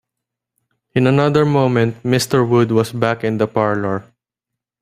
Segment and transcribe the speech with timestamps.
[0.95, 2.41] In another moment Mr.
[2.49, 4.11] Wood was back in the parlour.